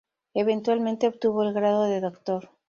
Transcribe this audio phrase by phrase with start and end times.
[0.33, 2.49] Eventualmente obtuvo el grado de doctor.